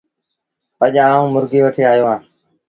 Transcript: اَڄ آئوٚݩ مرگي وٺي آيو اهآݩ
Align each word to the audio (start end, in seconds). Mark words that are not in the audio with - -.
اَڄ 0.83 0.93
آئوٚݩ 1.05 1.31
مرگي 1.33 1.59
وٺي 1.65 1.81
آيو 1.91 2.05
اهآݩ 2.07 2.19